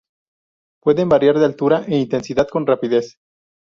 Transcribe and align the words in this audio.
Pueden 0.81 1.09
variar 1.09 1.37
de 1.37 1.45
altura 1.45 1.83
e 1.87 1.95
intensidad 1.95 2.47
con 2.49 2.65
rapidez. 2.65 3.17